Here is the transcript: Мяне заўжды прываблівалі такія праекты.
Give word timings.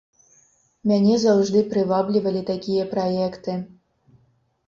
Мяне 0.91 1.17
заўжды 1.23 1.59
прываблівалі 1.73 2.41
такія 2.51 2.83
праекты. 2.93 3.53